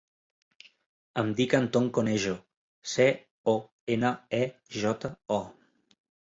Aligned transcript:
Em 1.23 1.27
dic 1.39 1.51
Anton 1.57 1.89
Conejo: 1.97 2.33
ce, 2.95 3.07
o, 3.53 3.55
ena, 3.97 4.13
e, 4.39 4.41
jota, 4.79 5.13
o. 5.39 5.39